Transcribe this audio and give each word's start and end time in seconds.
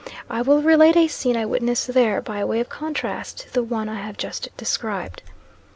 I 0.31 0.41
will 0.41 0.63
relate 0.63 0.95
a 0.97 1.07
scene 1.07 1.37
I 1.37 1.45
witnessed 1.45 1.89
there, 1.93 2.21
by 2.21 2.43
way 2.43 2.59
of 2.59 2.69
contrast 2.69 3.37
to 3.41 3.53
the 3.53 3.61
one 3.61 3.87
I 3.87 4.01
have 4.03 4.17
just 4.17 4.49
described. 4.57 5.21